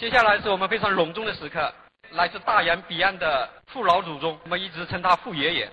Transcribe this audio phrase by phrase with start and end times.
[0.00, 1.70] 接下来是我们非常隆重的时刻，
[2.12, 5.70] 来自大洋彼岸的父老祖宗，我们一直称他父爷爷。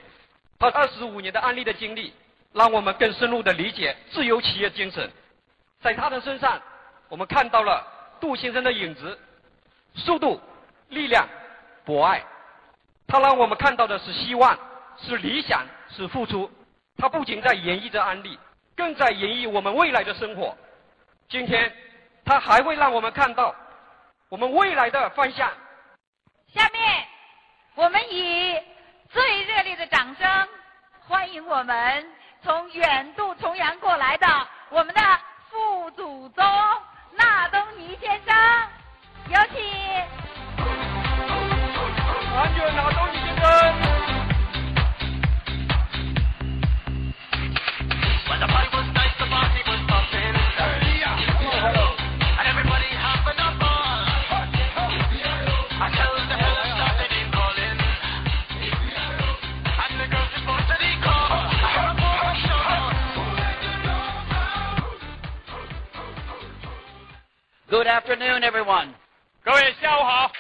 [0.59, 2.13] 他二十五年的案例的经历，
[2.51, 5.09] 让我们更深入的理解自由企业精神。
[5.79, 6.61] 在他的身上，
[7.07, 7.87] 我们看到了
[8.19, 9.17] 杜先生的影子：
[9.95, 10.41] 速度、
[10.89, 11.25] 力量、
[11.85, 12.21] 博爱。
[13.07, 14.59] 他让我们看到的是希望，
[14.97, 16.51] 是理想，是付出。
[16.97, 18.37] 他不仅在演绎着安利，
[18.75, 20.53] 更在演绎我们未来的生活。
[21.29, 21.73] 今天，
[22.25, 23.55] 他还会让我们看到
[24.29, 25.49] 我们未来的方向。
[26.53, 27.07] 下面，
[27.75, 28.61] 我们以
[29.09, 30.47] 最热烈的掌声，
[31.07, 32.05] 欢迎我们
[32.43, 34.27] 从远渡重洋过来的
[34.69, 35.01] 我们的
[35.49, 36.43] 副祖宗
[37.13, 38.35] 纳东尼先生，
[39.29, 39.63] 有请。
[42.35, 43.86] 安全纳东尼先生。
[67.68, 68.92] Good afternoon, everyone.
[69.44, 70.30] 各位下午好。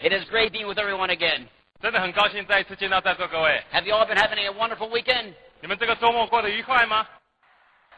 [0.00, 1.46] It is great being with everyone again.
[1.80, 3.62] 真的很高兴再一次见到在座各位。
[3.72, 5.34] Have you all been having a wonderful weekend?
[5.60, 7.06] 你们这个周末过得愉快吗？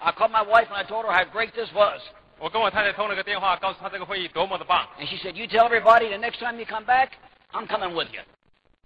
[0.00, 2.00] I called my wife and I told her how great this was.
[2.38, 4.86] 我跟我太太通了个电话，告诉她这个会议多么的棒。
[4.98, 7.10] And she said, You tell everybody the next time you come back,
[7.52, 8.20] I'm coming with you.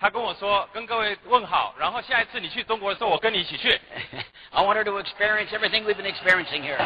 [0.03, 3.81] 她跟我说，跟各位问好，然后下一次你去中国的时候，我跟你一起去。
[4.51, 6.79] I want her to experience everything we've been experiencing here.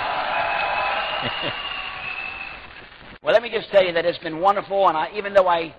[3.23, 5.75] well, let me just tell you that it's been wonderful, and I, even though I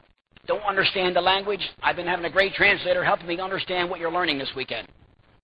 [0.45, 4.11] don't understand the language, I've been having a great translator helping me understand what you're
[4.11, 4.87] learning this weekend.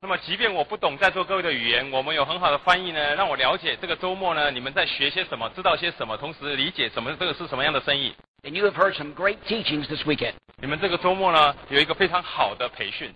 [0.05, 8.14] 那么，即便我不懂在座各位的语言，我们有很好的翻译呢，让我了解这个周末呢，你们在学些什么，知道些什么，同时理解什么这个是什么样的生意。
[8.42, 10.34] And you have heard some great teachings this weekend.
[10.59, 13.14] 你们这个周末呢，有一个非常好的培训。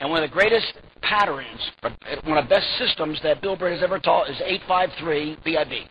[0.00, 3.82] And one of the greatest patterns, one of the best systems that Bill Britt has
[3.82, 5.84] ever taught is 853 BIB.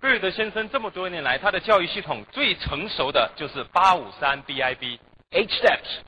[0.00, 4.98] 贝尔德先生这么多年来，他的教育系统最成熟的就是八五三 BIB。
[5.32, 6.00] Eight steps.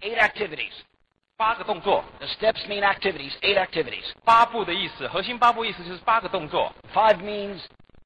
[0.00, 0.72] activities.
[1.37, 2.03] 八个动作。
[2.19, 4.05] The steps mean activities, eight activities.
[4.25, 6.73] 八步的意思，核心八步意思就是八个动作。
[6.93, 7.59] Five means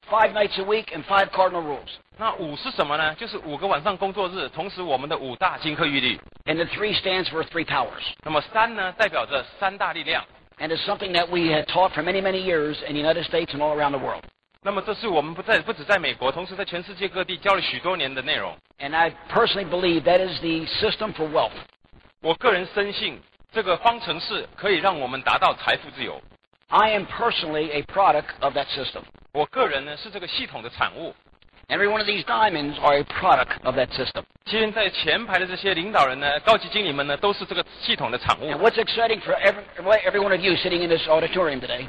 [0.08, 1.90] five nights a week and five cardinal rules.
[2.16, 3.14] 那五是什么呢？
[3.16, 6.20] 就是五个晚上工作日，同时我们的五大金科玉律。
[6.44, 8.02] And the three stands for three powers.
[8.22, 10.24] 那么三呢，代表着三大力量。
[10.58, 13.52] And it's something that we had taught for many, many years in the United States
[13.52, 14.22] and all around the world.
[14.62, 18.56] 那么这是我们不在不止在美国，同时在全世界各地教了许多年的内容。
[18.78, 21.50] And I personally believe that is the system for wealth.
[22.22, 23.20] 我个人深信，
[23.52, 26.20] 这个方程式可以让我们达到财富自由。
[26.68, 29.02] I am personally a product of that system.
[29.32, 31.14] 我个人呢是这个系统的产物。
[31.68, 34.24] Every one of these diamonds are a product of that system.
[34.44, 39.64] 现在前排的这些领导人呢，高级经理们呢，都是这个系统的产物 And。what's exciting for every,
[40.02, 41.88] every one of you sitting in this auditorium today,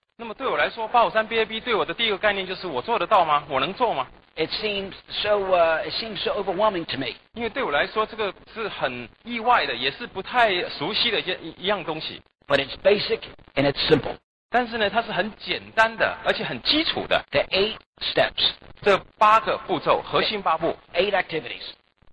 [0.21, 3.43] 那么对我来说，八五三 BAB 对我的第一个概念就是我做得到吗？
[3.49, 4.05] 我能做吗
[4.35, 7.15] ？It seems so, uh, it seems so overwhelming to me.
[7.33, 12.21] 因为对我来说，这个是很意外的，也是不太熟悉的一件一一样东西。
[12.47, 13.21] But it's basic
[13.55, 14.17] and it's simple.
[14.51, 17.25] 但是呢，它是很简单的，而且很基础的。
[17.31, 17.77] The eight
[18.13, 18.51] steps,
[18.83, 21.63] 这八个步骤，核心八步，eight activities.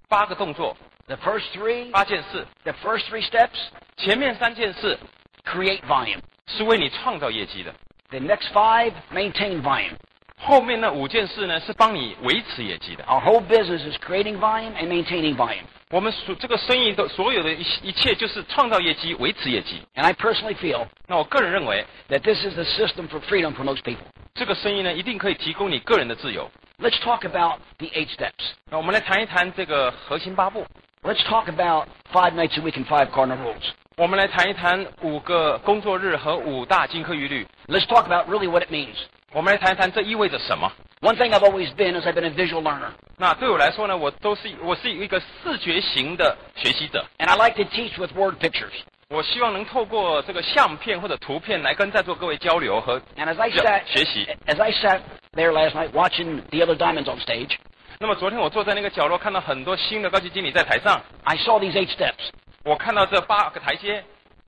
[0.09, 0.75] 八个动作
[1.09, 2.47] ，The first three, 八件事。
[2.65, 3.59] the first three steps,
[3.99, 4.99] 前面三件事
[5.45, 6.21] create volume.
[6.47, 7.75] 是为你创造业绩的，
[8.10, 9.96] The next five, maintain volume.
[10.38, 13.04] 后面那五件事呢是帮你维持业绩的。
[13.06, 15.64] Our whole business is creating volume and maintaining volume.
[15.90, 19.82] 我们所这个生意的所有的一一切就是创造业绩、维持业绩。
[19.96, 24.04] And I personally feel 那我个人认为， that this is the system for freedom for most people.
[24.34, 26.52] 这个生意呢一定可以提供你个人的自由。
[26.80, 28.54] Let's talk about the eight steps.
[28.70, 30.66] 那我们来谈一谈这个核心八步，
[31.04, 33.64] Let's talk about five nights a week and five cardinal rules.
[33.98, 37.46] 我们来谈一谈五个工作日和五大金科玉律。
[37.68, 38.96] Let's talk about really what it means.
[39.32, 40.72] 我们来谈一谈这意味着什么。
[41.02, 42.92] One thing I've always been is I've been a visual learner.
[43.18, 47.06] 那对我来说呢，我都是我是一个视觉型的学习者。
[47.20, 48.72] And I like to teach with word pictures.
[49.10, 54.28] 我希望能透过这个相片或者图片来跟在座各位交流和 And as I 学 sat 学习。
[54.48, 55.02] as I sat
[55.34, 57.58] there last night watching the other diamonds on stage,
[58.00, 62.32] 那么昨天我坐在那个角落，看到很多新的高级经理在台上， I saw these eight steps.
[62.68, 64.04] 我看到这八个台阶，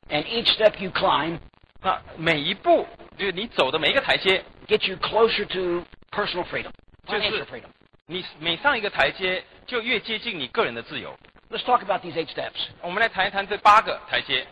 [0.09, 1.39] And each step you climb
[1.81, 2.87] 那每一步
[3.17, 6.71] 就是你走的每一个台阶， gets you closer to personal freedom,
[7.07, 7.69] Just- financial freedom.
[8.07, 11.17] 你每上一个台阶就越接近你个人的自由。
[11.49, 12.67] Let's talk about these eight steps.
[12.81, 14.45] 我们来谈一谈这八个台阶。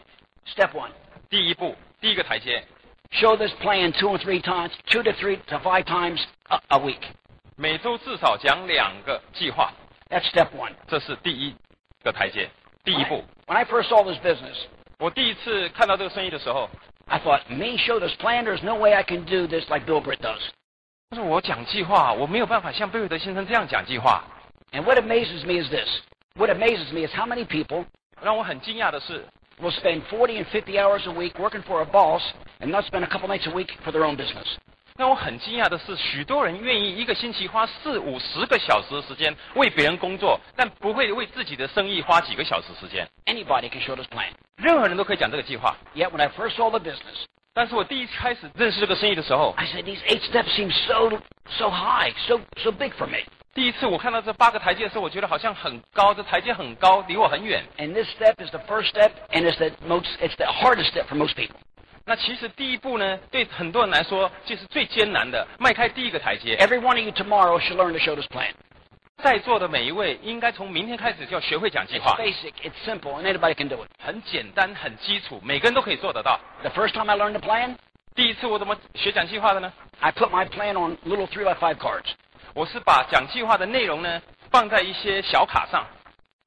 [0.47, 0.91] Step one,
[1.29, 2.63] 第一步，第一个台阶，
[3.11, 6.79] show this plan two and three times, two to three to five times a, a
[6.79, 7.01] week.
[7.55, 9.71] 每周至少讲两个计划，
[10.09, 10.73] That's step one.
[10.87, 11.55] 这是第一
[12.03, 12.49] 个台阶，
[12.83, 13.23] 第一步。
[13.47, 14.57] When I first saw this business,
[14.99, 16.69] 我第一次看到这个生意的时候，
[17.07, 20.01] I thought, me show this plan, there's no way I can do this like Bill
[20.01, 20.41] Britt does.
[21.09, 24.23] 但是我讲计划，我没有办法像贝瑞德先生这样讲计划。
[24.71, 25.87] And what amazes me is this.
[26.35, 27.85] What amazes me is how many people
[28.21, 29.25] 让我很惊讶的是，
[29.61, 32.21] will spend 40 and 50 hours a week working for a boss
[32.59, 34.47] and not spend a couple nights a week for their own business.
[34.97, 43.07] 让我很惊讶的是，许多人愿意一个星期花四五十个小时的时间为别人工作，但不会为自己的生意花几个小时时间。
[43.25, 44.29] Anybody can show this plan.
[44.57, 45.75] 任何人都可以讲这个计划。
[45.95, 47.25] Yet when I first saw the business,
[47.55, 51.19] 但是我第一次开始认识这个生意的时候， I said, these eight steps seem so,
[51.57, 53.19] so high, so, so big for me.
[53.55, 57.63] 第一次我看到这八个台阶的时候，我觉得好像很高，这台阶很高，离我很远。
[57.77, 61.05] And this step is the first step, and it's the most, it's the hardest step
[61.07, 61.57] for most people.
[62.07, 66.57] 那其实第一步呢，对很多人来说就是最艰难的，迈开第一个台阶。
[66.57, 68.51] Every one of you tomorrow should learn to show this plan.
[69.23, 73.87] 在座的每一位应该从明天开始就要学会讲计 It's 划， basic, it's simple, and anybody can do it.
[74.03, 76.39] 很简单，很基础，每个人都可以做得到。
[76.61, 77.77] The first time I learned the plan,
[78.15, 79.71] 第一次我怎么学讲计划的呢？
[80.01, 82.11] I put my plan on little three by five cards,
[82.53, 84.21] 我是把讲计划的内容呢
[84.51, 85.85] 放在一些小卡上，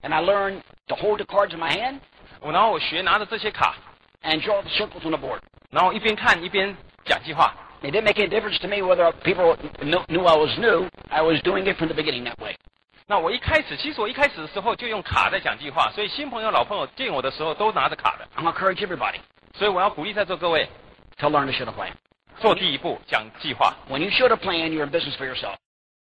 [0.02, 2.00] and I learned to hold the cards in my hand
[2.40, 3.74] 我然后我学拿着这些卡，
[4.22, 5.40] and draw the circles on the board.
[5.70, 7.54] 然后一边看一边讲计划。
[7.82, 10.88] It didn't make any difference to me whether people knew, knew I was new.
[11.10, 12.56] I was doing it from the beginning that way.
[13.06, 18.26] 那我一开始，其实我一开始的时候就用卡在讲计划，所以新朋友、老朋友见我的时候都拿着卡的。
[18.34, 19.20] I'm going to encourage everybody
[19.54, 20.68] 所以我要鼓励在座各位
[21.18, 21.92] to learn to show the plan.
[22.40, 23.76] 做第一步，讲计划。
[23.88, 25.54] When you show the plan, you're in business for yourself.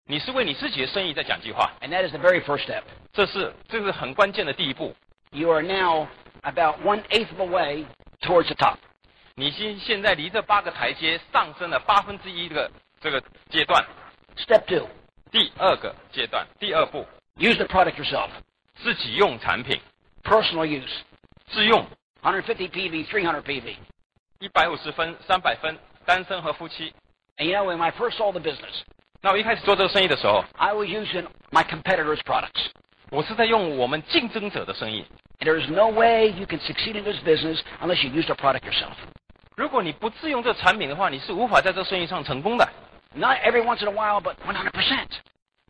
[0.07, 2.83] 你是为你自己的生意在讲计划， And that is the very first step.
[3.13, 4.97] 这是这是很关键的第一步。
[5.31, 6.09] You are now
[6.43, 7.85] about one eighth of the way
[8.23, 8.77] towards the top.
[9.35, 12.71] 你现现在离这八个台阶上升了八分之一的
[13.01, 13.85] 这个阶段。
[14.37, 14.89] Step two,
[15.31, 18.31] 第二个阶段，第二步， use the product yourself.
[18.83, 19.81] 自己用产品，
[20.23, 20.91] Personal use.
[21.51, 21.87] 自用
[22.23, 23.77] 150 PV, 300 PV.
[24.41, 26.93] 一百五十分、三百分，单身和夫妻。
[27.37, 28.83] And you know, when I first saw the business,
[29.21, 32.71] 那我一开始做这个生意的时候， I was using my competitors' products.
[33.13, 35.05] 我是在用我们竞争者的生意。
[35.41, 38.35] And there is no way you can succeed in this business unless you use the
[38.35, 38.95] product yourself.
[39.57, 42.69] 如果你不自用这产品的话，你是无法在这生意上成功的。
[43.15, 45.07] Not every once in a while, but 100%.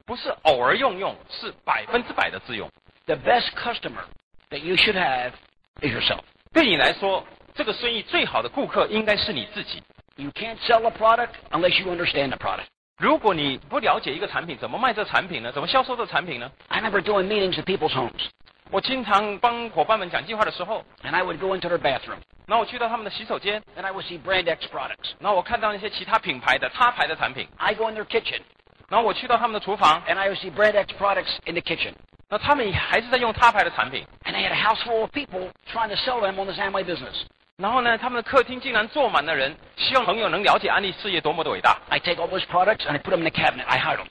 [0.05, 2.71] 不是偶尔用用，是百分之百的自用。
[3.07, 4.05] The best customer
[4.51, 5.33] that you should have
[5.81, 6.21] is yourself.
[6.53, 7.25] 对你来说，
[7.55, 9.83] 这个生意最好的顾客应该是你自己。
[10.17, 12.67] You can't sell a product unless you understand the product.
[12.99, 15.53] 如果你不了解一个产品，怎么卖这产品呢？
[15.53, 16.51] 怎么销售这产品呢？
[16.69, 18.29] I remember doing meetings at people's homes,
[18.71, 24.67] 我经常帮伙伴们讲计划的时候， and I would go into their bathroom, 然后我去到他们的洗手间， and I would see Brand X
[24.67, 25.13] products.
[25.21, 28.41] 然后我看到那些其他品牌的插牌的产品， I go in their kitchen,
[28.89, 31.93] 然后我去到他们的厨房， and I would see Brand X products in the kitchen.
[32.29, 34.05] 那他们还是在用插牌的产品。
[34.25, 36.85] And they had a house full of people trying to sell them on this Amway
[36.85, 37.25] business.
[37.63, 41.77] 然后呢，他们的客厅竟然坐满了人，希望朋友能了解安利事业多么的伟大。
[41.89, 43.65] I take all those products and I put them in the cabinet.
[43.67, 44.07] I hide them.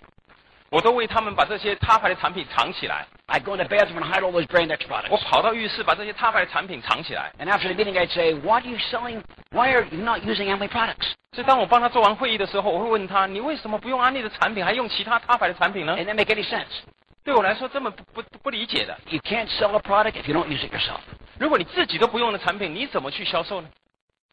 [0.69, 3.07] 我都为他们把这些插牌的产品藏起来。
[3.27, 5.23] I go in the bathroom and hide all those Brand X 我 products.
[5.23, 7.31] 跑到浴室把这些插牌的产品藏起来。
[7.39, 9.21] And after the meeting, I'd say, "Why are you selling?
[9.51, 15.95] Why are you not using Amway products?" 所以当我帮他做完会议的时候，我会问他：你为什么不用安利的产品，还用其他插牌的产品呢？
[15.95, 16.83] And that make any sense?
[17.23, 18.97] 对我来说根本不不不理解的。
[19.09, 20.99] You can't sell a product if you don't use it yourself.
[21.41, 23.69] 如果你自己都不用的产品，你怎么去销售呢？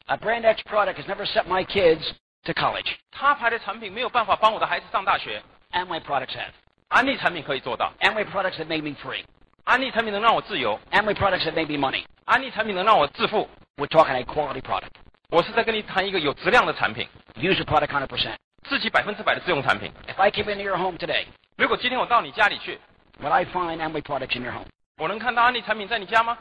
[0.06, 2.12] A Brand X product has never sent my kids
[2.44, 2.94] to college.
[3.12, 5.42] 插牌的产品没有办法帮我的孩子上大学，
[5.73, 6.52] Amway products have.
[6.88, 7.92] 安利产品可以做到。
[8.00, 9.25] Amway products have made me free.
[9.64, 12.04] 安利产品能让我自由， Amway products have made me money.
[12.26, 13.49] 安利产品能让我致富。
[13.76, 14.90] We're talking a quality product.
[15.30, 18.35] 我是在跟你谈一个有质量的产品， Use the product 100%.
[18.68, 19.90] 自己百分之百的自用产品。
[20.06, 21.25] If I came into your home today,
[21.56, 22.78] 如果今天我到你家里去，
[23.21, 24.66] would I find Amway products in your home?
[24.99, 26.38] 我能看到安利产品在你家吗？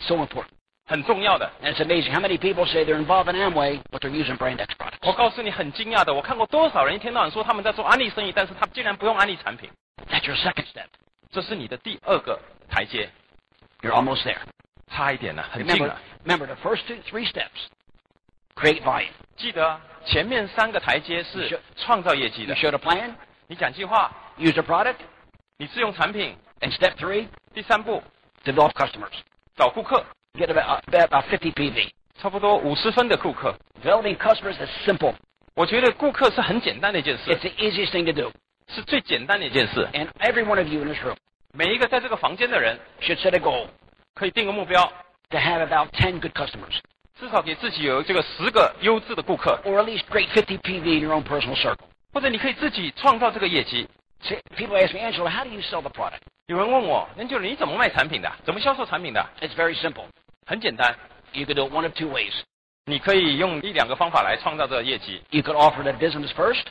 [0.00, 0.48] So important.
[0.86, 1.50] 很重要的。
[1.62, 4.58] And it's amazing how many people say they're involved in Amway, but they're using Brand
[4.58, 5.06] X products.
[5.06, 9.70] 我告诉你，很惊讶的，我看过多少人一天到晚说他们在做安利生意，但是他竟然不用安利产品。
[10.10, 10.86] That's your second step.
[11.30, 13.10] 这是你的第二个台阶，
[13.82, 14.38] You're almost there.
[14.90, 16.00] 差一点了，很近 Remember, 了。
[16.24, 17.68] remember the first two, three steps.
[18.54, 19.10] Create volume.
[19.36, 22.54] 记得啊前面三个台阶是你说创造业绩 You 的。
[22.56, 23.14] showed a plan,
[23.46, 24.96] 你讲计划， use a product,
[25.58, 28.02] 你试用产品， and step three, 第三步
[28.44, 29.12] develop customers.
[29.56, 31.90] 找顾客， Get about, about, about 50 PV.
[32.20, 33.56] 差不多五十分的顾客。
[33.82, 35.14] Developing customers is simple.
[35.54, 38.32] 我觉得顾客是很简单的一件 It's 事， the easiest thing to do.
[38.68, 39.88] 是最简单的一件事。
[39.92, 41.16] And every one of you in this room
[41.52, 43.68] 每一个在这个房间的人 should set a goal
[44.14, 44.84] 可以定个目标，
[45.30, 46.78] to have about 10 good customers,
[47.18, 51.86] 至少给自己有这个十个优质的顾客， or at least create 50 PV in your own personal circle.
[52.12, 53.88] 或者你可以自己创造这个业绩。
[54.55, 56.21] People ask me, Angelo, how do you sell the product?
[56.47, 58.31] 有人问我，那就是你怎么卖产品的？
[58.45, 60.05] 怎么销售产品的？It's very simple.
[60.45, 60.95] 很简单
[61.33, 62.33] ，You could do one of two ways.
[62.85, 65.21] 你可以用一两个方法来创造这个业绩。
[65.29, 66.63] You could offer the business first,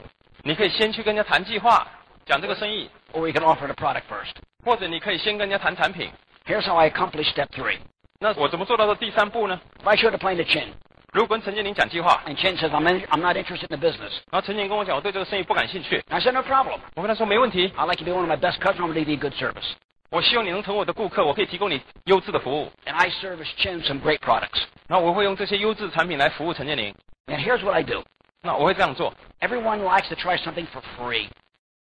[0.42, 1.87] 你可以先去跟人家谈计划，
[2.26, 4.35] 讲这个生意，or you can offer the product first.
[4.64, 6.11] 或者你可以先跟人家谈产品。
[6.47, 7.78] Here's how I accomplish step three.
[8.21, 10.68] 那我怎么做到这第三步呢？If I showed a plane to Chin,
[11.13, 16.34] 如果跟陈建林讲计划， and Chin says, I'm, in, I'm not interested in the business, 然后陈建林跟我讲我对这个生意不感兴趣， I said,
[16.34, 16.80] no problem.
[16.96, 18.88] 我跟他说没问题， I'd like you to be one of my best customers.
[18.88, 19.66] I'm going to give you good service.
[20.10, 24.63] 我希望你能成为我的顾客，我可以提供你优质的服务， And I service Chin some great products.
[24.88, 26.94] 然后我会用这些优质产品来服务陈建林。
[27.27, 28.04] And here's what I do.
[28.42, 29.13] 那我会这样做。
[29.42, 31.27] Everyone likes to try something for free.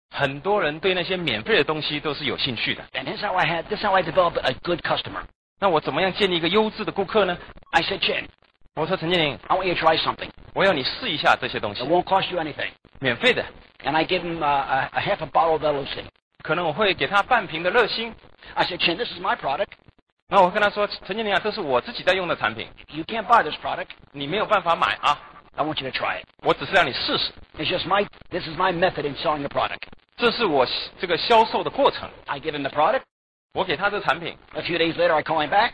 [0.10, 2.84] 很多人对那些免费的东西都是有兴趣的。
[2.94, 5.24] And here's how I had, this is how I developed a good customer.
[5.60, 7.38] 那我怎么样建立一个优质的顾客呢？
[7.72, 8.28] I said, Chin,
[8.76, 10.30] 我说陈建林， I want you to try something.
[10.54, 12.70] 我要你试一下这些东西 It，won't cost you anything.
[13.00, 13.44] 免费的，
[13.84, 16.06] And I give him uh, a, a half a bottle of LOC.
[16.44, 18.14] 可能我会给他半瓶的热心。
[18.54, 19.68] I said, Chin, this is my product.
[20.30, 23.88] 然后我跟他说，陈建林啊，这是我自己在用的产品， You can't buy this product.
[24.12, 25.18] 你没有办法买啊，
[25.56, 26.26] I want you to try it.
[26.44, 29.80] 我只是让你试试， It's just my, this is my method in selling the product.
[30.18, 30.68] 这是我
[31.00, 32.10] 这个销售的过程。
[32.26, 33.02] I give him the product.
[33.54, 35.72] 我给他这产品， A few days later, I call him back.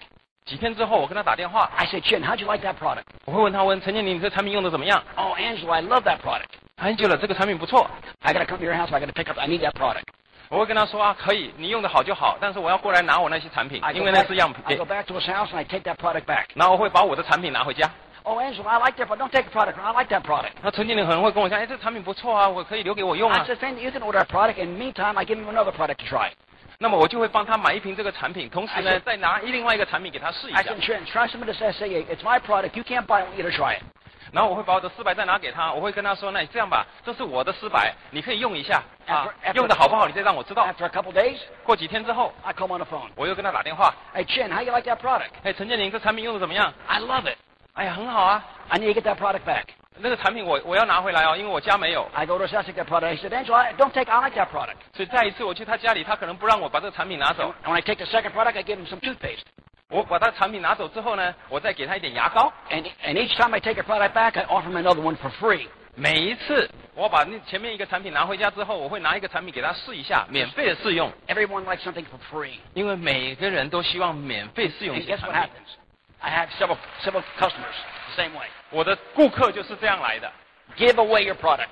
[0.48, 1.70] 几天之后，我跟他打电话。
[1.76, 3.02] I said, Chin, how'd you like that product?
[3.26, 6.48] 我会问他问陈经理，你这产品用的怎么样 Oh, Angelo, I love that product.
[6.78, 7.86] product.？Angelo，这个产品不错。
[8.22, 8.94] I gotta come to your house.
[8.94, 9.38] I gotta pick up.
[9.38, 10.04] I need that product.
[10.48, 16.46] 我会跟他说啊，可以，你用的好就好，但是我要过来拿我那些产品 I，因 go back- to his house and I take that product back.
[16.54, 17.90] 然后我会把我的产品拿回家。
[18.22, 19.74] Oh, Angelo, I like that, but don't take the product.
[19.78, 20.52] I like that product.
[20.62, 23.44] 那陈经理可能会跟我讲，哎，这产品不错啊，我可以留给我用啊 I。
[23.46, 24.62] said, Finn, you can order that product.
[24.62, 26.30] In the meantime, I give him another product to try.
[26.80, 32.06] 那么我就会帮他买一瓶这个产品，同时呢再拿另外一个产品给他试一 I 下 said, try some of this SAA.
[32.06, 32.76] It's my product.
[32.76, 33.26] You can't buy it.
[33.26, 33.82] I want you to try it.
[34.30, 40.64] 然后我会把我的四百再拿给他，我会跟他说，那你这样吧，这是我的四百，你可以用一下啊用的好不好你再让我知道。
[40.66, 43.08] After a couple days, 过几天之后，I call on the phone.
[43.16, 45.30] 我又跟他打电话，Hey, Chin, how you like that product?
[45.42, 47.38] 哎，陈建林，这产品用的怎么样？I love it.
[47.72, 49.64] 哎呀，很好啊，I need to get that product back.
[50.00, 52.08] 那个产品我我要拿回来哦，因为我家没有。
[52.14, 53.16] I go to Sasika product.
[53.16, 54.10] He said, Angelo, don't take.
[54.10, 54.76] I like that product.
[54.94, 57.54] 所以再一次我去他家里，他可能不让我把这个产品拿走。
[57.64, 59.42] And when I take the second product, I give him some toothpaste.
[59.90, 62.52] 我把他产品拿走之后呢，我再给他一点牙膏。
[62.70, 65.66] And and each time I take a product back, I offer him another one for free.
[65.94, 71.10] 每一次我把那前面一个产品拿回家之后，我会拿一个产品给他试一下，免费的试用。
[71.26, 72.52] Everyone likes something for free.
[72.74, 75.74] 因为每个人都希望免费试用一 guess what happens?
[76.20, 77.74] I have several several customers
[78.17, 78.47] same way.
[78.69, 80.31] 我的顾客就是这样来的，
[80.77, 81.69] Give away your product.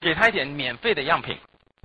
[0.00, 1.38] 给他一点免费的样品。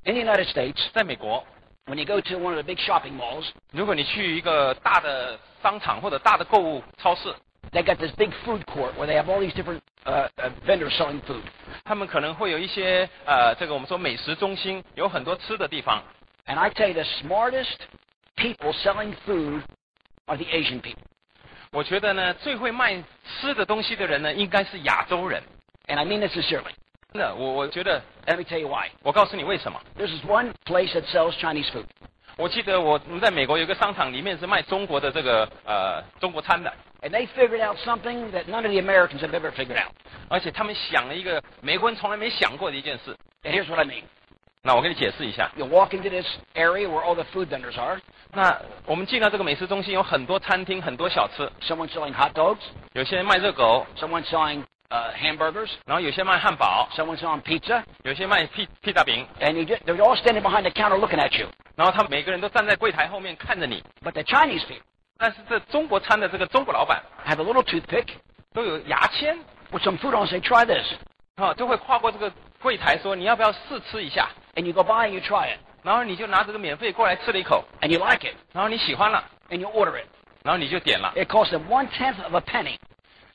[0.06, 1.46] In the United States, 在美国，
[1.86, 7.34] when you go to one of the big shopping malls, 如果你去一个大的商场或者大的购物超市，
[7.72, 10.96] they got this big food court where they have all these different uh, uh, vendors
[10.98, 11.42] selling food.
[11.84, 16.01] 他们可能会有一些呃，这个我们说美食中心，有很多吃的地方。
[16.46, 17.77] And I tell you, the smartest
[18.38, 19.63] people selling food
[20.25, 21.04] are the Asian people.
[21.72, 23.04] 我觉得呢，最会卖
[23.39, 25.42] 吃的东西的人呢，应该是亚洲人。
[25.88, 26.74] And I mean this sincerely.
[27.13, 28.89] 真的，我我觉得， Let me tell you why.
[29.01, 29.82] 我告诉你为什么。
[29.98, 31.86] There's this one place that sells Chinese food.
[32.36, 39.94] 我记得我们在美国有一个商场，里面是卖中国的这个呃中国餐的， And they figured out something that none of the Americans have ever figured out.
[40.30, 43.16] 而且他们想了一个美国人从来没想过的一件事。
[43.44, 44.04] And here's what I mean.
[44.63, 45.50] 那我给你解释一下。
[45.56, 46.25] You walk into this
[46.56, 48.00] area where all the food vendors are.
[48.34, 52.60] 那我们进到这个美食中心，有很多餐厅，很多小吃， Someone selling hot dogs,
[52.94, 60.18] 有些人卖热狗， someone selling uh, hamburgers, 然后有些卖汉堡， someone selling pizza, 有些卖披披萨饼， and you just, they're all
[60.18, 61.48] standing behind the counter looking at you.
[61.77, 63.82] 然后他们每个人都站在柜台后面看着你。
[64.04, 64.82] But the Chinese people
[65.18, 68.08] 但是这中国餐的这个中国老板 have a little toothpick
[68.54, 69.38] 都有牙签，
[69.72, 70.27] with some food on.
[70.27, 70.86] Say, try this,
[71.38, 79.24] 啊，就会跨过这个柜台说你要不要试吃一下， and you go by and you try it, 然后你就拿这个免费过来吃了一口， and you like it, 然后你喜欢了，
[79.50, 80.06] and you order it.
[80.44, 81.13] 然后你就点了。
[81.16, 82.77] It costs them one tenth of a penny,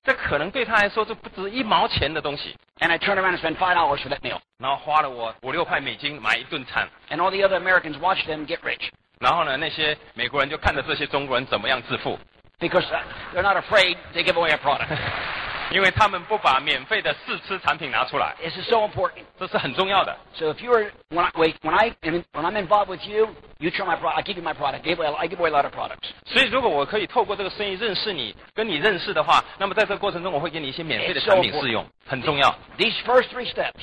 [0.05, 4.39] 这可能对他来说这不值一毛钱的东西， and I turn around and spend five dollars for that meal.
[4.59, 8.91] 然后花了我五六块美金买一顿餐， And all the other Americans watch them get rich.
[9.21, 12.19] 然后呢，那些美国人就看着这些中国人怎么样致富。
[12.59, 13.03] because uh,
[13.35, 14.89] they're not afraid to give away a product.
[15.72, 19.24] 因为他们不把免费的试吃产品拿出来，this is so important.
[19.38, 20.16] 这是很重要的。
[20.36, 23.86] So if you are when I wait when I when I'm involved with you, you try
[23.86, 24.16] my product.
[24.16, 24.84] I give you my product.
[24.84, 26.10] Give away, I give away a lot of products.
[26.26, 32.56] 所以，如果我可以透过这个生意认识你，跟你认识的话，那么在这个过程中，我会给你一些免费的产品试用，很重要。
[32.78, 33.74] These first three steps,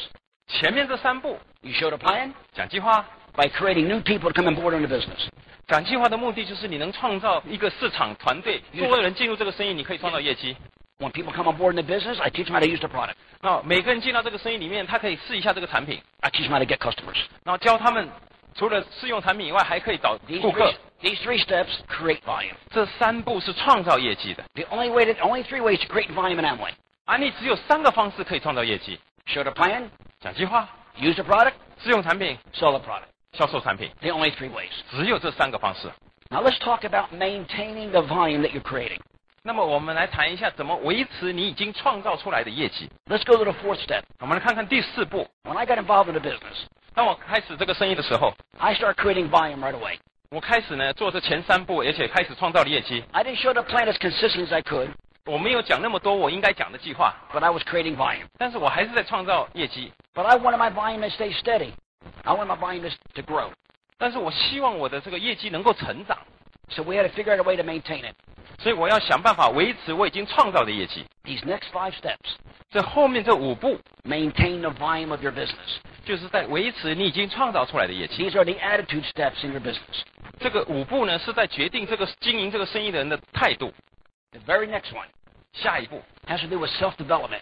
[0.48, 5.28] 前面这三步，you showed a plan 讲计划，by creating new people to come on board in the business.
[5.66, 10.56] 讲计划的目的就是你能创造一个市场团队，所有人进入这个生意，你可以创造业绩。
[11.03, 13.15] When people come on board in the business, I teach them how to use the product.
[13.41, 17.17] 那每个人进到这个生意里面，他可以试一下这个产品， I teach them how to get customers.
[17.45, 18.09] 然后教他们
[18.53, 22.55] 除了试用产品以外，还可以找 These 顾客 three,。these three steps create volume.
[22.71, 24.43] 这三步是创造业绩的。
[24.55, 26.73] The only way that only three ways to create volume in Amway:
[27.05, 30.67] 安利只有三个方式可以创造业绩： show the plan, 讲计划、
[30.97, 33.05] use the product, 试用产品、 sell the product.
[33.31, 34.71] 销售产品， The only three ways.
[34.91, 35.89] 只有这三个方式。
[36.29, 38.99] Now let's talk about maintaining the volume that you're creating.
[39.43, 42.89] 那么我们来谈一下怎么维持你已经创造出来的业绩。
[43.07, 44.03] Let's go to the fourth step.
[44.19, 45.27] 我们来看看第四步。
[45.43, 49.97] When I got involved in the business, 当我开始这个生意的时候， I started creating volume right away.
[50.31, 53.03] 我开始呢做这前三步，而且开始创造了业绩。
[53.11, 54.89] I didn't show the plan as consistent as I could,
[55.25, 58.25] 我没有讲那么多我应该讲的计划， but I was creating volume.
[58.37, 59.91] 但是我还是在创造业绩。
[60.13, 61.71] But I wanted my volume to stay steady.
[62.23, 63.51] I wanted my volume to, to grow.
[63.97, 66.17] 但是我希望我的这个业绩能够成长，
[66.69, 68.15] So we had to figure out a way to maintain it.
[68.59, 71.05] 所以我要想办法维持我已经创造的业绩。
[71.23, 72.35] These next five steps
[72.69, 75.77] 这后面这五步， maintain the volume of your business.
[76.05, 78.29] 就是在维持你已经创造出来的业绩。
[78.29, 80.03] These are the attitude steps in your business.
[80.39, 83.73] 这个五步呢，是在决定这个经营这个生意的人的态度。
[84.31, 85.07] The very next one
[85.53, 87.41] 下一步 has to do with self-development.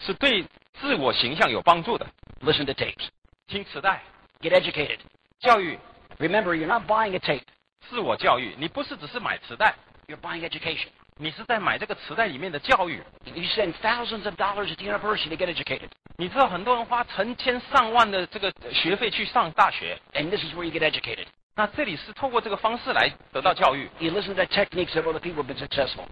[0.00, 0.44] 是对
[0.80, 2.06] 自我形象有帮助的，
[2.42, 3.08] Listen to tapes.
[3.46, 4.02] 听磁带、
[4.40, 4.98] Get educated.
[5.38, 5.78] 教育、
[6.18, 7.42] Remember, you're not buying a tape.
[7.88, 8.54] 自我教育。
[8.58, 9.74] 你不是只是买磁带，
[10.11, 10.89] You're buying education.
[11.19, 13.01] 你是在买这个磁带里面的教育。
[13.33, 15.87] You spend thousands of dollars at the university to get educated.
[16.17, 21.27] 你知道很多人花成千上万的这个学费去上大学，And this is where you get educated.
[21.55, 23.89] 那这里是透过这个方式来得到教育。
[23.99, 26.07] You listen to the techniques of other people who've been successful.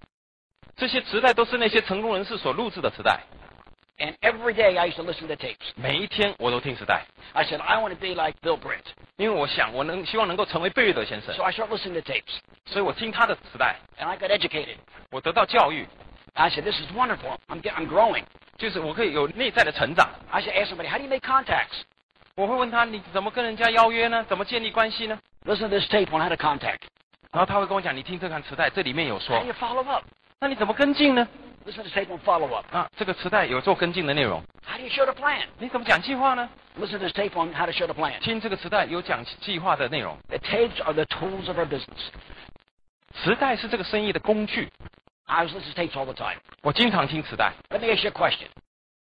[0.77, 3.19] 这些磁带都是那些成功人士所录制的磁带。
[3.99, 5.73] And every day I used to listen to tapes.
[5.75, 7.05] 每一天我都听磁带。
[7.33, 8.85] I said I want to be like Bill Britt.
[9.17, 11.35] 因为我想我能希望能够成为贝瑞德先生。
[11.35, 12.39] So I started listening to tapes.
[12.65, 13.75] 所以我听他的磁带。
[13.99, 14.77] And I got educated.
[15.11, 15.85] 我得到教育。
[16.33, 17.37] I said this is wonderful.
[17.49, 18.23] I'm I'm growing.
[18.57, 20.09] 就是我可以有内在的成长。
[20.31, 21.81] I should ask somebody how do you make contacts.
[22.35, 24.23] 我会问他你怎么跟人家邀约呢？
[24.29, 26.83] 怎么建立关系呢？Listen to this tape on how to contact.
[27.31, 29.35] 然后他会跟我讲，你听这盘磁带，这里面有说。
[29.35, 30.05] How do you follow up?
[30.39, 31.27] 那你怎么跟进呢？
[31.66, 32.66] Listen to this tape on follow up.
[32.76, 35.46] 啊，这个磁带有做跟进的内容， How do you show the plan?
[35.58, 36.48] 你怎么讲计划呢？
[36.78, 38.18] Listen to this tape on how to show the plan.
[38.20, 42.10] 听这个磁带有讲计划的内容， The tapes are the tools of our business.
[43.14, 44.70] 磁带是这个生意的工具。
[45.26, 46.38] I was listening to tapes all the time.
[46.62, 47.54] 我经常听磁带。
[47.70, 48.48] Let me ask you a question.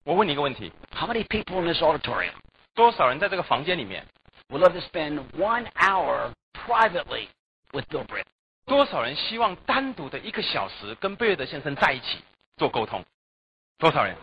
[0.06, 2.32] 我问你一个问题： How many people in this auditorium
[2.76, 4.06] 多少人在这个房间里面？
[4.50, 7.28] would love to spend one hour privately
[7.74, 8.26] with Bill Britt?
[8.66, 12.20] 多少人希望单独的一个小时跟贝尔德先生在一起
[12.58, 13.04] 做沟通？
[13.78, 14.16] 多少人？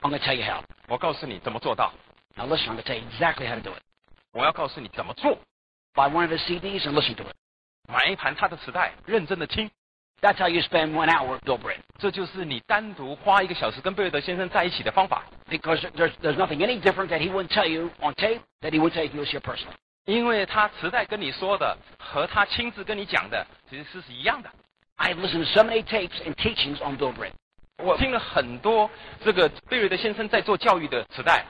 [0.00, 0.62] I'm going to tell you how.
[0.86, 1.92] 我告诉你怎么做到。
[2.36, 3.82] Now listen, I'm going to tell you exactly how to do it.
[4.32, 5.38] 我要告诉你怎么做。
[5.94, 7.34] Buy one of his CDs and listen to it.
[7.88, 9.70] 买一盘他的磁带，认真的听。
[10.20, 11.80] That's how you spend one hour with Bill Britt.
[11.98, 15.24] 这就是你单独花一个小时跟贝尔德先生在一起的方法。
[15.48, 18.80] Because there's, there's nothing any different that he wouldn't tell you on tape that he
[18.80, 19.74] wouldn't tell you if he was here personally.
[20.04, 24.50] 因为他磁带跟你说的和他亲自跟你讲的其实是是一样的。
[24.96, 27.32] I've listened to so many tapes and teachings on Bill Britt.
[27.77, 28.89] 我听了很多
[29.23, 31.45] 这个贝瑞德先生在做教育的磁带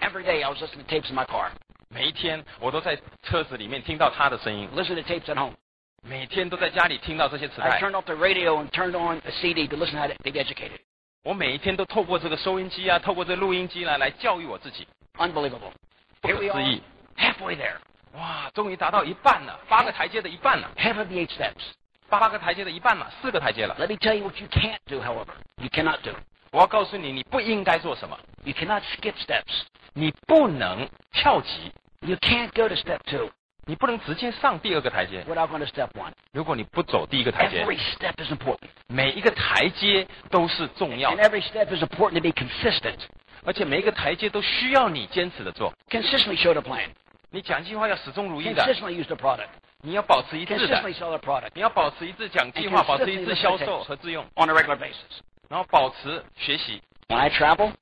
[0.00, 1.50] ，Every day I was listening to tapes in my car.
[1.88, 5.54] 每一天我都在车子里面听到他的声音，Listen to tapes at home.
[6.02, 7.86] 每天都在家里听到这些磁带 I 带。
[7.86, 10.80] turned off the radio and turned on a CD to listen to how to be educated.
[11.22, 14.86] 我每一天都透过这个收音机啊，透过这录音机来来教育我自己
[15.18, 15.72] ，Unbelievable.
[16.20, 16.82] 不可思议。
[17.16, 17.76] halfway there.
[18.14, 21.62] 哇，终于达到一半了，八个台阶的一半了，Half of the eight steps.
[22.09, 23.75] 八个台阶的一半了，四个台阶了。
[23.79, 25.33] Let me tell you what you can't do, however.
[25.57, 26.11] You cannot do.
[26.51, 29.63] 我要告诉你，你不应该做什么， You cannot skip steps.
[29.93, 33.31] 你不能跳级， You can't go to step two
[33.67, 35.23] 你不能直接上第二个台阶。
[35.23, 36.11] without going to step one.
[36.31, 38.69] 如果你不走第一个台阶， Every step is important.
[38.87, 42.99] 每一个台阶都是重要 And 的， every step is important to be consistent.
[43.43, 45.73] 而且每一个台阶都需要你坚持的做。
[45.89, 46.89] Consistently show the plan.
[47.31, 49.47] 你讲计划要始终如一的， Consistently use the product.
[49.81, 55.19] 你要保持一致的， Consistently sell the product 你要保持一致讲计划，保持一致销售和自用， on a regular basis.
[55.49, 56.81] 然后保持学习。
[57.07, 57.73] When I travel,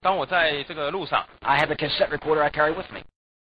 [0.00, 3.00] 当我在这个路上， I have a cassette recorder I carry with me,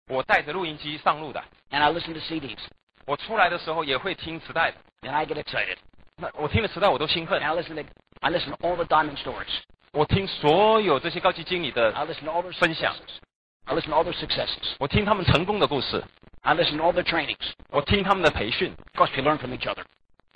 [0.09, 2.59] 我带着录音机上路的， and I listen to CDs,
[3.07, 4.77] 我出来的时候也会听磁带的，
[5.09, 5.79] and I get excited.
[6.17, 7.89] 那我听了磁带我都兴奋 And，I listen to
[8.21, 9.49] I listen to all the diamond stories.
[9.93, 13.19] 我听所有这些高级经理的 I listen to all their 分享 successes.
[13.65, 14.75] I listen to all their successes.
[14.79, 16.05] 我听他们成功的故事，
[16.47, 17.53] I listen to all their trainings.
[17.71, 19.85] 我听他们的培训， Of course, we learn from each other.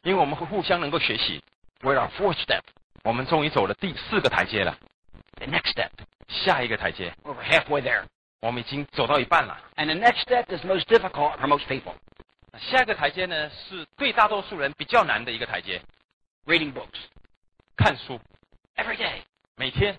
[0.03, 1.42] 因为我们会互相能够学习。
[1.81, 2.62] We're at our fourth step.
[3.03, 4.77] 我们终于走了第四个台阶了，
[5.37, 5.90] The next step.
[6.29, 8.05] 下一个台阶， We're halfway there.
[8.40, 9.59] 我们已经走到一半了。
[9.77, 11.95] And the next step is most difficult for most people.
[12.59, 15.83] 下一个台阶呢，是对大多数人比较难的一个台阶，
[16.47, 16.99] Reading books.
[17.77, 18.21] 看书，
[18.77, 19.23] Every day.
[19.57, 19.99] 每天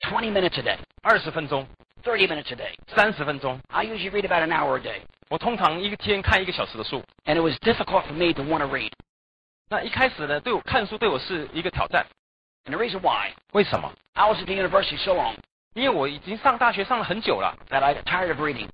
[0.00, 0.78] 20 minutes a day.
[1.02, 1.66] 二十分钟、
[2.02, 2.74] 30 minutes a day.
[2.94, 3.60] 三十分钟。
[3.68, 5.00] I usually read about an hour a day.
[5.32, 7.02] 我通常一天看一个小时的书。
[7.24, 8.92] And it was difficult for me to want to read.
[9.68, 12.06] 那一开始呢，对我看书对我是一个挑战。
[12.64, 13.92] And the reason why, 为什么？
[14.14, 15.34] I was at the university so long
[15.74, 18.68] 因为我已经上大学上了很久了， that I got tired of reading.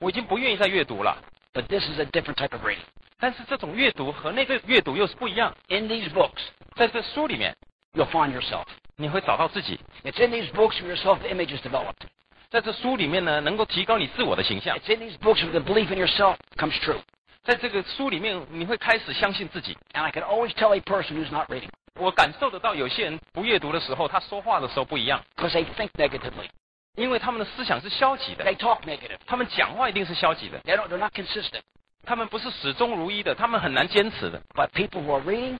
[0.00, 1.22] 我已经不愿意再阅读了。
[1.52, 2.84] But this is a different type of reading.
[3.18, 5.54] 但是这种阅读和那个阅读又是不一样。
[5.68, 6.40] In these books,
[6.74, 7.54] 在这书里面，
[7.92, 8.64] you'll find yourself.
[8.96, 9.78] 你会找到自己。
[10.04, 12.06] It's in these books where your self-image is developed.
[12.54, 14.76] 在这书里面呢，能够提高你自我的形象。
[14.76, 17.00] It's in these books where the belief in yourself comes true.
[17.42, 19.76] 在这个书里面，你会开始相信自己。
[19.92, 26.48] And I can always tell a person who's not reading 我感受得到，有些人不阅读的时候，他说话的时候不一样， because they think negatively.
[26.96, 29.18] 因为他们的思想是消极的， They talk negative.
[29.26, 31.60] 他们讲话一定是消极的， They don't, they're not consistent.
[32.04, 34.42] 他们不是始终如一的，他们很难坚持的。
[34.54, 35.58] But people who are reading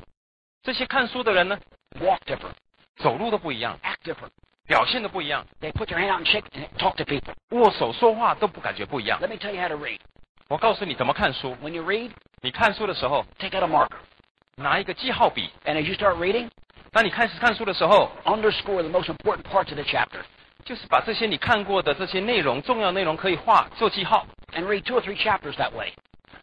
[0.62, 1.58] 这些看书的人呢，
[2.00, 2.54] walk different,
[2.96, 4.30] 走路都不一样， act different.
[4.66, 7.32] 表现都不一样， They put their hand out and shake and talk to people.
[7.50, 9.20] 握手说话都不感觉不一样。
[9.20, 9.98] Let me tell you how to read.
[10.48, 11.56] 我告诉你怎么看书。
[11.62, 12.10] When you read,
[12.42, 13.98] 你看书的时候， take out a marker.
[14.56, 15.50] 拿一个记号笔。
[15.64, 16.48] And as you start reading,
[16.92, 20.22] 当你开始看书的时候， underscore the most important parts of the chapter.
[20.64, 25.92] 就是把这些你看过的这些内容、重要内容可以画做记号， And read two or three chapters that way.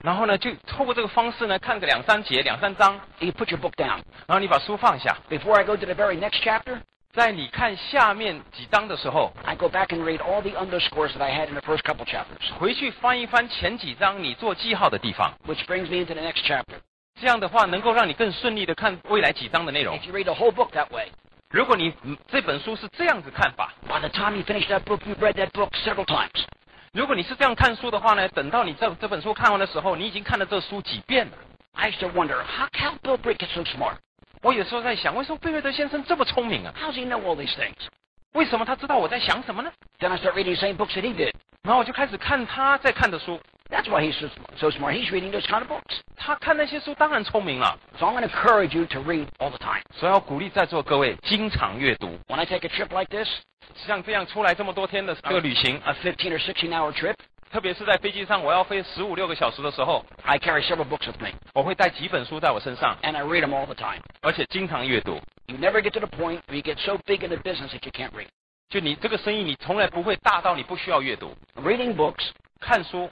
[0.01, 4.01] 然后呢，就透过这个方式呢，看个两三节、两三章， And you put your book down.
[4.27, 5.17] 然后你把书放下。
[5.29, 6.79] Before I go to the very next chapter,
[7.14, 12.06] 在你看下面几章的时候，I go back and read all the underscores that I had in the first couple
[12.06, 16.80] chapters, 回去翻一翻前几章你做记号的地方，which brings me into the next chapter.
[17.20, 20.06] 这样的话能够让你更顺利的看未来几章的内容 If。
[20.06, 21.12] you read the whole book that way,
[21.50, 26.46] 如果你嗯这本书是这样子看法，by the time you finish that book, you've read that book several times.
[26.94, 31.32] 如果你是这样看书的话呢，等到你这这本书看完的时候，你已经看了这书几遍了。
[31.74, 33.96] I used to wonder, how, how Bill Brick so smart?
[34.41, 36.73] 我有时候在想，为什么贝瑞德先生这么聪明啊？
[36.79, 37.75] How does he know all these things?
[38.33, 39.71] 为什么他知道我在想什么呢？
[39.99, 41.33] Then I start reading the same books that he did.
[41.63, 43.39] 然后我就开始看他在看的书，
[43.69, 44.93] That's why he's so, so smart.
[44.93, 45.99] He's reading those kind of books.
[46.15, 47.77] 他看那些书当然聪明了。
[47.99, 49.81] So I'm going to encourage you to read all the time.
[49.93, 52.19] 所以要鼓励在座各位经常阅读。
[52.27, 53.27] When I take a trip like this,
[53.85, 57.15] 像这样出来这么多天的这个旅行， a 15 or 16 hour trip,
[57.51, 64.01] 特别是在飞机上我要飞十五六个小时的时候， I carry several books with me, 我会带几本书在我身上， and I read them all the time.
[64.21, 65.19] 而且经常阅读。
[65.47, 67.85] You never get to the point where you get so big in the business that
[67.85, 68.27] you can't read.
[68.69, 71.33] 就你这个生意，你从来不会大到你不需要阅读。
[71.55, 73.09] Reading books 看书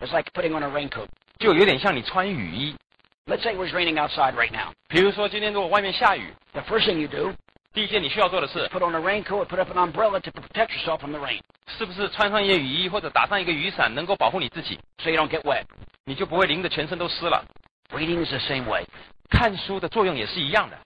[0.00, 1.08] is like putting on a raincoat.
[1.38, 2.76] 就有点像你穿雨衣。
[3.24, 4.72] Let's say it was raining outside right now.
[4.88, 7.32] 比如说今天如果外面下雨， The first thing you do
[7.74, 11.40] 第一件你需要做的是 is，put on a raincoat, put up an umbrella to protect yourself from the rain
[11.66, 15.64] 是不是穿上一件雨衣或者打上一个雨伞，能够保护你自己， so you don't get wet.
[16.04, 17.44] 你就不会淋得全身都湿了。
[17.90, 18.84] Reading is the same way.
[19.30, 20.78] 看书的作用也是一样的，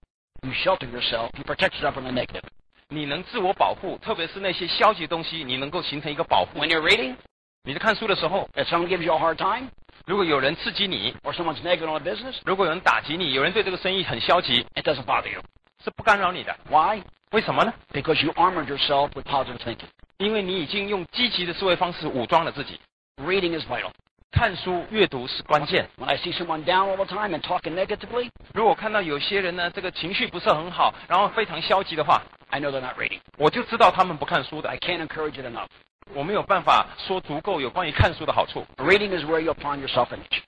[0.43, 2.43] You shelter yourself, you protect yourself from the negative.
[2.89, 6.59] 你能自我保护，特别是那些消极的东西，你能够形成一个保护。
[6.59, 7.15] When you're reading,
[7.65, 9.69] 你在看书的时候， if someone gives you a hard time
[10.05, 15.41] 如果有人刺激你， or someone's negative on a business, 如果有人打击你，有人对这个生意很消极， it doesn't bother you.
[15.85, 16.57] 是不干扰你的。
[16.69, 17.03] Why?
[17.31, 17.73] 为什么呢？
[17.93, 19.89] Because you armored yourself with positive thinking.
[20.19, 22.79] 因为你已经用积极的思维方式武装了自己。
[23.17, 23.91] Reading is vital.
[24.31, 25.89] 看书阅读是关键。
[25.99, 32.81] When I see someone down all the time and talking negatively, 如果看到有些人呢，这个情绪不是很好，然后非常消极的话， I know they're
[32.81, 33.21] not reading.
[33.37, 35.69] 我就知道他们不看书的 I。can't encourage it enough.
[36.15, 38.67] 我没有办法说足够有关于看书的好处。
[38.77, 40.43] Reading is where you'll find your self-image.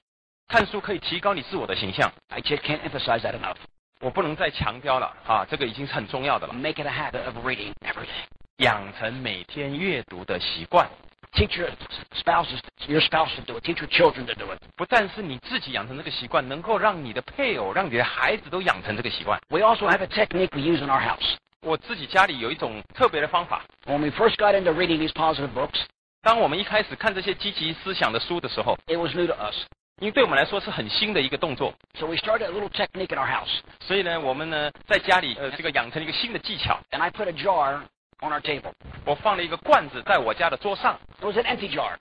[0.48, 3.56] 看书可以提高你自我的形象， I just can't emphasize that enough.
[4.00, 6.52] 我不能再强调了啊，这个已经是很重要的了。
[6.52, 8.24] Make it a habit of reading every day.
[8.58, 10.88] 养成每天阅读的习惯，
[11.32, 11.70] Teach your
[12.14, 13.64] spouses, your spouse to do it.
[13.64, 14.58] Teach your children to do it.
[14.76, 19.40] 不但是你自己养成这个习惯，能够让你的配偶、让你的孩子都养成这个习惯。
[19.48, 21.36] We also have a technique we use in our house.
[21.62, 25.80] 我自己家里有一种特别的方法， When we first got into reading these positive books,
[26.22, 29.56] 当我们一开始看这些积极思想的书的时候， it was new to us.
[30.00, 33.60] 因为对我们来说是很新的一个动作， So we started a little technique in our house.
[33.80, 36.78] 所以呢，我们呢在家里呃这个养成了一个新的技巧。
[36.90, 37.80] And I put a jar
[38.20, 38.72] on our table.
[39.04, 41.92] 我放了一个罐子在我家的桌上， It was an empty jar.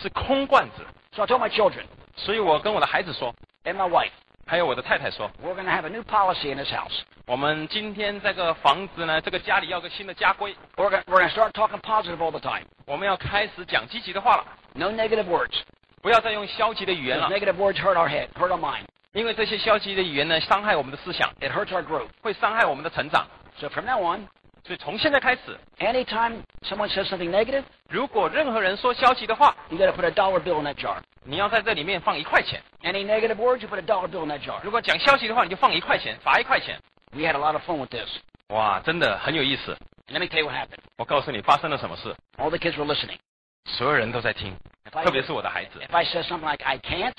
[0.00, 1.84] 是空罐子， So I told my children
[2.16, 4.12] 所以我跟我的孩子说， and my wife,
[4.46, 7.00] 还有我的太太说， we're going to have a new policy in this house.
[7.26, 12.64] 我们今天这个房子呢，这个家里要个新的家规， We're going we're going to start talking positive all the time.
[12.86, 15.60] 我们要开始讲积极的话了， No negative words.
[16.02, 18.84] 不要再用消极的语言 Because 了， negative words hurt our head, hurt our mind.
[19.12, 22.08] 因为这些消极的语言呢，伤害我们的思想， It hurts our growth.
[22.22, 23.26] 会伤害我们的成长。
[23.58, 24.26] So from now on,
[24.64, 30.64] 所以从现在开始， anytime someone says something negative, 如果任何人说消极的话， you got to put a dollar bill in
[30.64, 30.96] that jar.
[31.24, 34.60] 你要在这里面放一块钱； Any negative words, you put a dollar bill in that jar.
[34.62, 36.80] 如果讲消极的话，你就放一块钱，罚一块钱。
[37.12, 38.08] We had a lot of fun with this.
[38.48, 39.76] 哇，真的很有意思。
[40.08, 40.80] And let me tell you what happened.
[40.96, 43.18] 我告诉你发生了什么事， All the kids were listening.
[43.66, 44.56] 所有人都在听，
[44.90, 45.80] If I, 特别是我的孩子。
[45.80, 47.14] if I said something like, I can't,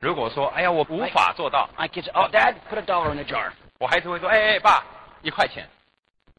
[0.00, 3.50] 如果说，哎呀，我无法做到， my kids, oh, Dad, put a dollar in the jar.
[3.78, 4.84] 我孩子会说，哎哎，爸，
[5.22, 5.68] 一块钱。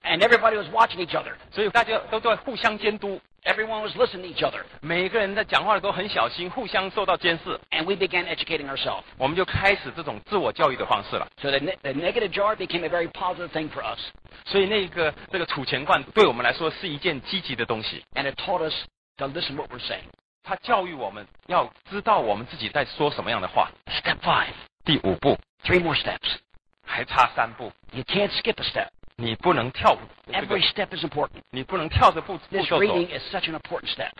[0.01, 1.33] And everybody was watching each other.
[1.51, 4.63] 所以大家都在互相监督， Everyone was listening to each other.
[4.79, 7.59] 每个人在讲话的都很小心，互相受到监视。
[7.71, 9.03] And we began educating ourselves.
[9.17, 11.27] 我们就开始这种自我教育的方式了。
[11.41, 13.99] So the, ne- the negative jar became a very positive thing for us.
[14.45, 18.73] 所以那个这个储钱罐对我们来说是一件积极的东西， And it taught us
[19.17, 20.05] to listen what we're saying.
[20.43, 23.69] 它教育我们要知道我们自己在说什么样的话。
[23.87, 24.53] Step five.
[24.85, 26.37] 第五步 Three more steps.
[26.85, 28.87] 还差三步， You can't skip a step.
[29.17, 31.41] 你不能跳这个 Every，step is important.
[31.51, 32.81] 你不能跳着步步 This 骤走。
[32.81, 34.11] reading is such an important step.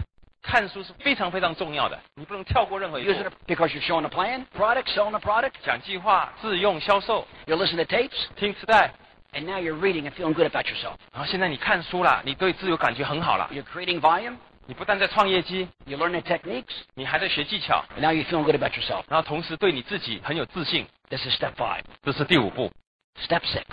[0.41, 5.53] 看书是非常非常重要的，你不能跳过任何一 Use 步 it。because you're showing a plan, product, selling a product.
[5.63, 8.93] 讲计划、自用、销售、 You're listening to tapes, 听磁带，
[9.33, 10.95] and now you're reading and feeling good about yourself.
[11.12, 13.49] 然后现在你看书了，你对自由感觉很好了。
[13.51, 14.38] You're creating volume.
[14.65, 19.03] 你不但在创业机， You're learning techniques, 你还在学技巧， and now you're feeling good about yourself.
[19.07, 20.88] 然后同时对你自己很有自信。
[21.09, 21.81] This is step five.
[22.03, 22.71] 这是第五步，
[23.19, 23.65] Step six.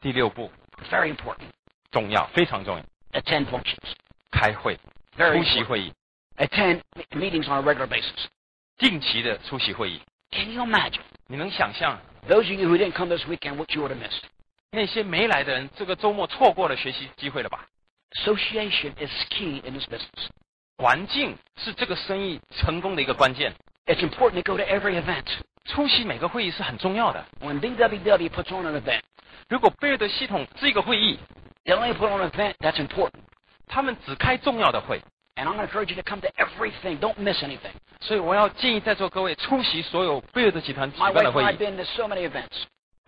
[0.00, 0.50] 第六步
[0.90, 1.48] Very important.
[1.90, 2.84] 重要，非常重要。
[3.18, 3.94] Attend functions.
[4.30, 4.78] 开会，
[5.16, 5.66] Very 出席 important.
[5.66, 5.92] 会议，
[6.36, 8.26] Attend me- meetings on a regular basis.
[8.76, 10.02] 定期的出席会议。
[10.30, 11.00] Can you imagine?
[11.28, 14.22] 你能想象 Those of you who didn't come this weekend, what you would have missed.
[14.72, 17.66] 那些没来的人，这个周末错过了学习机会了吧？
[18.22, 20.28] Association is key in this business.
[20.78, 23.54] 环境是这个生意成功的一个关键。
[23.86, 25.24] It's important to go to every event.
[25.64, 27.24] 出席每个会议是很重要的。
[27.40, 29.00] When BWW puts on an event,
[29.48, 31.18] 如果贝尔的系统是一个会议，
[31.64, 33.22] they only put on an event that's important.
[33.66, 35.00] 他们只开重要的会，
[35.36, 36.98] And I'm going to encourage you to come to everything.
[37.00, 37.72] Don't miss anything.
[38.00, 42.52] 所以我要建议在座各位出席所有贝尔的集团举 My 办 wife 的 and 会 I 议 have。been to so many events.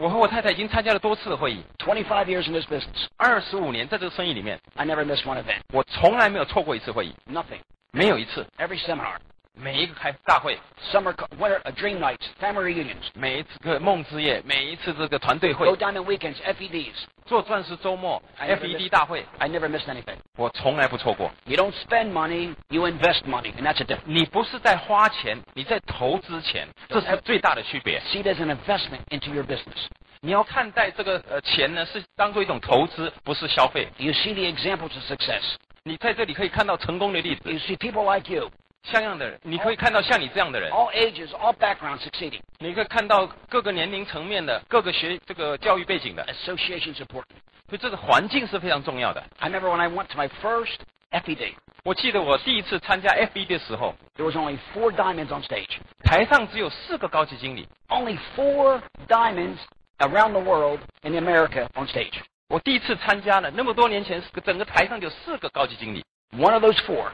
[0.01, 3.05] 我和我太太已经参加了多次的会议，Twenty-five years in this business.
[3.17, 5.59] 二十五年在这个生意里面，I never missed one event.
[5.71, 7.59] 我从来没有错过一次会议，Nothing.
[7.91, 8.43] 没有一次。
[8.57, 9.17] Every seminar.
[9.60, 10.58] 每一个开大会，
[10.92, 13.06] Summer, co- winter, uh, dream nights, family reunions.
[13.14, 16.92] 每一次个梦之夜，每一次这个团队会 Go，Diamond weekends, FEDs.
[17.24, 20.16] 做钻石周末 I never FED missed- 大会， I never missed anything.
[20.36, 21.30] 我从来不错过。
[21.46, 24.02] You don't spend money, you invest money, and that's a difference.
[24.04, 27.98] 你不是在花钱，你在投资钱，这是最大的区别。
[28.12, 29.86] See it as an investment into your business.
[30.20, 33.88] 你要看待这个呃钱呢，是当做一种投资，不是消费。
[33.96, 35.42] You see the examples of success.
[35.82, 38.50] 你在这里可以看到成功的例子， You see people like you,
[38.82, 42.40] 像样的人，你可以看到像你这样的人， all ages, all backgrounds succeeding.
[42.58, 47.36] 你可以看到各个年龄层面的、各个学这个教育背景的， Association's important.
[47.68, 49.24] 所以这个环境是非常重要的。
[49.38, 50.76] I remember when I went to my first
[51.10, 55.78] FED, 我记得我第一次参加 FB 的时候， there was only four diamonds on stage.
[56.04, 57.66] 台上只有四个高级经理。
[57.88, 59.58] Only four diamonds
[59.98, 62.14] around the world in America on stage.
[62.48, 66.04] 我第一次参加了，那么多年前，整个台上有四个高级经理，
[66.37, 67.11] one of those four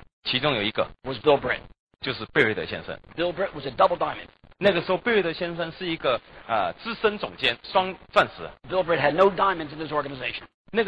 [1.04, 1.62] was Bill Britt.
[2.00, 2.96] 就是贝瑞德先生。
[3.16, 4.28] Bill Britt was a double diamond.
[4.60, 8.48] 那个时候，贝瑞德先生是一个呃资深总监，双钻石。
[8.70, 10.44] Bill Britt had no diamonds in his organization.
[10.72, 10.82] And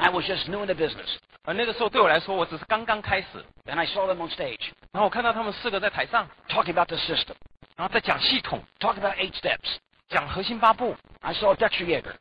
[0.00, 1.18] I was just new in the business.
[1.44, 3.26] 而那个时候对我来说，我只是刚刚开始。
[3.66, 4.70] And I saw them on stage.
[4.92, 7.34] 然后我看到他们四个在台上 talking about the system.
[7.76, 9.76] 然后在讲系统，talking about eight steps.
[10.08, 10.96] 讲核心八步。
[11.20, 12.14] I saw Dexter Yager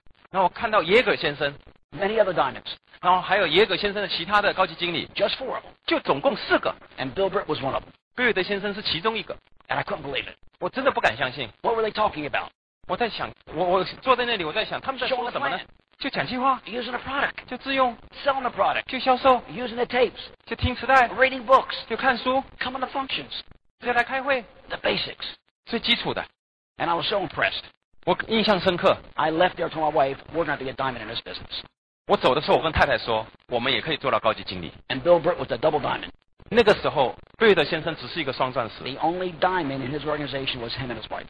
[1.93, 5.71] many other diamonds, 然后还有耶格先生的其他的高级经理， just four of them.
[5.87, 6.75] 就总共四个。
[6.99, 7.89] And Bill Britt was one of them.
[8.15, 9.35] 贝瑞德先生是其中一个，
[9.69, 10.37] And I couldn't believe it.
[10.61, 11.49] 我真的不敢相信。
[11.63, 12.51] What were they talking about?
[12.89, 15.63] 我在想，我我坐在那里，我在想他们在 Showing 说 the 什么呢 plan.？
[15.99, 22.43] 就讲计划， Using a product, 就自用， selling the product, 就销售， using the tapes, 就听磁带， reading books, 就看书，
[22.59, 23.41] coming to functions,
[23.81, 25.35] 就来开会， the basics.
[25.67, 26.25] 最基础的。
[26.79, 27.63] And I was so impressed.
[28.05, 28.97] 我印象深刻。
[29.15, 31.63] I left there told my wife, we're going to be a diamond in this business.
[32.08, 34.72] 我走的时候，我跟太太说，我们也可以做到高级经理。
[34.88, 36.08] And Bill Britt was a double diamond.
[36.50, 41.26] 那个时候，贝德先生只是一个双钻石，The only diamond in his organization was him and his wife.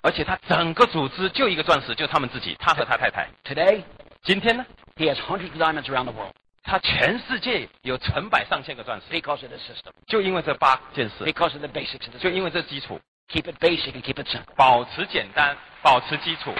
[0.00, 3.28] 而且他整个组织就一个钻石，就他们自己，他和他太太。
[3.44, 3.82] Today,
[4.22, 4.64] 今天呢
[4.96, 6.32] ，he has hundreds of diamonds around the world
[6.62, 13.00] 他全世界有成百上千个钻石，because of this system, 就因为这八件事，because of the basics 就因为这基础。
[13.28, 14.54] Keep it basic and keep it simple.
[14.56, 16.52] 保持简单，保持基础。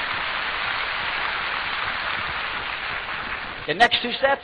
[3.65, 4.43] The next two steps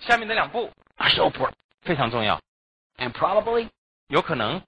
[0.00, 2.40] 下面的两步 are so important 非常重要，
[2.98, 3.68] and probably
[4.08, 4.62] 有可能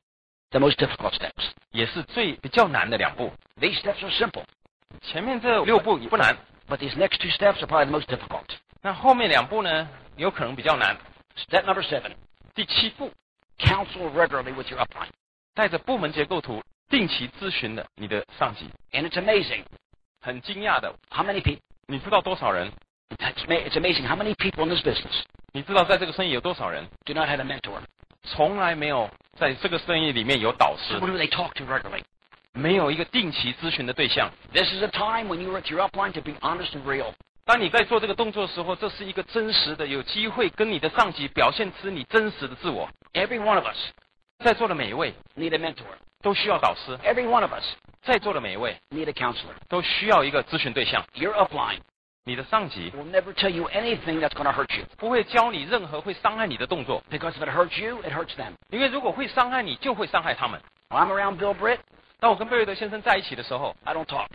[0.51, 1.51] the most difficult steps.
[1.71, 3.33] 也是最比较难的两步。
[3.61, 4.45] These steps are simple,
[5.03, 6.37] 前面这六步也不难，
[6.69, 8.47] but these next two steps are probably the most difficult.
[8.83, 10.97] 那后面两步呢，有可能比较难。
[11.37, 12.13] Step number seven,
[12.55, 13.13] 第七步，
[13.59, 15.09] counsel regularly with your upline.
[15.55, 18.71] 带着部门结构图定期咨询的你的上级。
[18.93, 19.65] And it's amazing
[20.21, 22.73] 很惊讶的， how many people, 你知道多少人？
[23.19, 27.45] it's, ma- it's amazing how many people in this business 你知道在这个生意有多少人 do not have a
[27.45, 27.81] mentor,
[28.23, 32.03] 从来没有在这个生意里面有导师， someone who they talk to regularly.
[32.53, 34.31] 没有一个定期咨询的对象。
[34.53, 37.13] This is a time when you are at your upline to be honest and real.
[37.45, 42.91] 当你在做这个动作的时候，这是一个真实的，有机会跟你的上级表现出你真实的自我。
[43.15, 43.79] Every one of us
[44.45, 45.87] 在座的每一位 need a mentor.
[46.21, 47.65] 都需要导师， Every one of us
[48.03, 49.55] 在座的每一位 need a counselor.
[49.69, 51.07] 都需要一个咨询对象。
[51.15, 51.79] Your upline
[52.25, 54.85] 你的上级 will never tell you anything that's going to hurt you.
[54.99, 58.53] 不会教你任何会伤害你的动作， Because if it hurts you, it hurts them.
[58.71, 60.61] 因为如果会伤害你，就会伤害他们。
[60.91, 61.79] When I'm around Bill Britt,
[62.21, 64.27] 当我跟贝瑞德先生在一起的时候， I don't talk.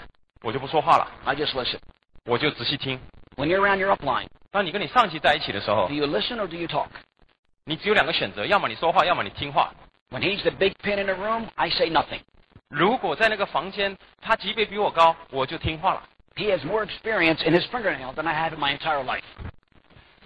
[0.42, 1.80] 我就不说话了， I just listen.
[2.26, 3.00] 我就仔细听。
[3.36, 6.88] When you're around your upline, 当你跟你上级在一起的时候 do，you listen or do you talk?
[7.66, 9.72] 你只有两个选择，要么你说话，要么你听话。
[10.10, 12.22] When he's the big pin in the room, I say nothing.
[12.70, 16.04] 如果在那个房间他级别比我高，我就听话了。
[16.38, 19.24] He has more experience in his fingernail than I have in my entire life.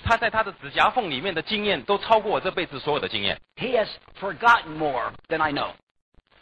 [0.04, 3.40] 他在他的指甲缝里面的经验都超过我这辈子所有的经验。
[3.58, 3.90] He has
[4.22, 5.72] forgotten more than I know.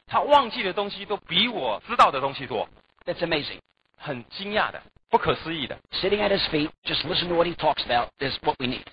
[0.05, 2.69] 他忘记的东西都比我知道的东西多，
[3.05, 3.59] That's amazing.
[3.97, 5.79] 很惊讶的，不可思议的。
[5.93, 8.85] Sitting at his feet, just listen to what he talks about is what we need.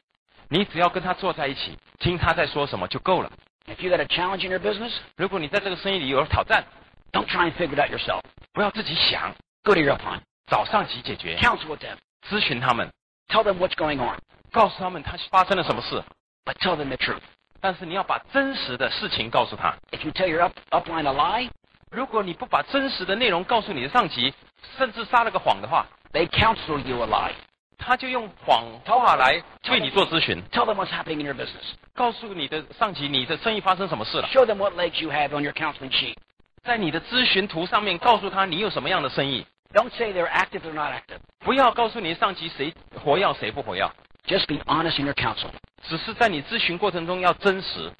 [0.48, 3.30] 你只要跟他坐在一起，听他在说什么就够了。
[3.66, 6.64] If you got a challenge in your business, 如果你在这个生意里有挑战，
[7.12, 8.22] don't try and figure it out yourself.
[8.54, 10.20] 不要自己想， Go to your upline.
[10.46, 11.96] 找上级解决， Counsel with them.
[12.28, 12.90] 咨询他们，
[13.28, 14.18] Tell them what's going on.
[14.50, 16.02] 告诉他们他发生了什么事。
[16.44, 17.22] But tell them the truth.
[17.60, 19.76] 但是你要把真实的事情告诉他。
[19.92, 21.50] If you tell your up, upline a lie,
[21.90, 24.34] 如果你不把真实的内容告诉你的上级，
[24.76, 27.32] 甚至撒了个谎的话， they counsel you a lie.
[27.78, 31.74] 他就用谎话来为你做咨询， Tell them what's happening in your business.
[31.94, 36.16] 告诉你的上级你的生意发生什么事了， Show them what legs you have on your counseling sheet.
[36.62, 41.18] 在你的咨询图上面告诉他你有什么样的生意， Don't say they're active or not active.
[41.40, 43.90] 不要告诉你的上级谁活跃谁不活跃，
[44.26, 45.50] Just be honest in your counsel
[45.88, 47.92] 只是在你咨询过程中要真实，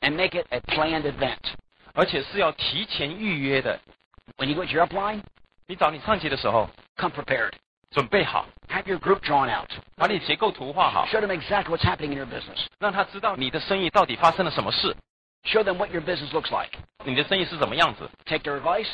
[0.00, 1.38] and make it a planned event.
[1.94, 3.78] 而且是要提前预约的。
[4.36, 5.22] When you go to your upline,
[5.66, 7.52] 你找你上级的时候， come prepared.
[7.90, 9.70] 准备好， Have your group drawn out.
[9.96, 12.66] 把你结构图画好， Show them exactly what's happening in your business.
[12.78, 14.96] 让他知道你的生意到底发生了什么事，
[15.44, 16.78] Show them what your business looks like.
[17.04, 18.88] 你的生意是什么样子， Take their advice,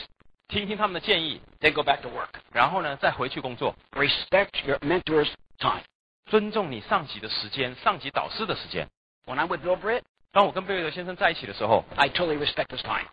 [0.48, 2.28] 听听他们的建议， then go back to work.
[2.52, 3.74] 然后呢再回去工作。
[3.92, 5.82] Respect your mentor's time.
[6.26, 8.88] 尊重你上级的时间，上级导师的时间。
[9.26, 10.02] When I'm with Bill Britt,
[10.32, 13.08] 当我跟贝瑞德先生在一起的时候， I totally respect his time.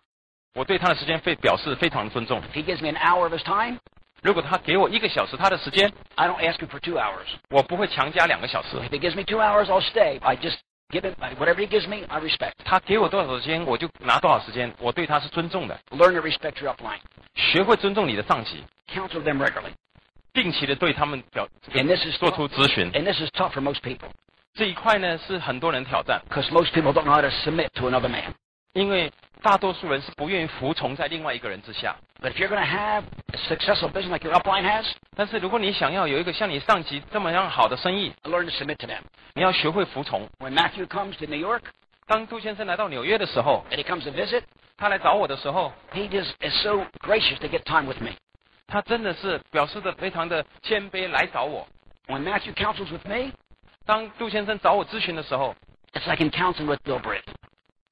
[0.54, 2.42] 我对他的时间非表示非常尊重。
[2.42, 3.80] If he gives me an hour of his time,
[4.22, 7.28] 如果他给我一个小时他的时间， I don't ask him for two hours.
[7.50, 8.78] 我不会强加两个小时。
[8.78, 10.20] If he gives me two hours, I'll stay.
[10.20, 10.58] I just
[10.90, 12.06] give him whatever he gives me.
[12.08, 12.54] I respect.
[12.64, 14.74] 他给我多少时间，我就拿多少时间。
[14.80, 17.00] 我对他是尊重的， Learn to respect your upline.
[17.36, 19.74] 学会尊重你的上级， Counsel them regularly.
[20.34, 22.92] 定期的对他们表 And this is 做出咨询。
[22.94, 24.10] and this is tough for most people
[24.54, 28.34] 这一块呢是很多人挑战， because most people don't know how to submit to another man.
[28.74, 29.12] 因为
[29.46, 31.96] 大多数人是不愿意服从在另外一个人之下。
[32.22, 38.46] But if you're going to have a successful business like your upline has, 但是如果你想要有一个像你上级这么样好的生意， learn
[38.46, 39.02] to submit to them.
[39.34, 40.30] 你要学会服从。
[40.40, 41.62] When Matthew comes to New York
[42.06, 44.44] 当杜先生来到纽约的时候， and he comes to visit,
[44.78, 48.12] 他来找我的时候， he just is so gracious to get time with me.
[48.68, 51.68] 他真的是表示的非常的谦卑来找我。
[52.08, 53.32] When Matthew counsels with me,
[53.86, 55.56] 当杜先生找我咨询的时候，
[55.94, 57.24] it's like in counseling with Bill Britt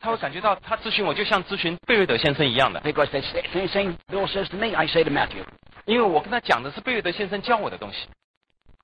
[0.04, 5.44] 他会感觉到他咨询我就像咨询贝瑞德先生一样的， because the same thing Bill says to me, I say to Matthew.
[5.86, 8.08] 因为我跟他讲的是贝瑞德先生教我的东西。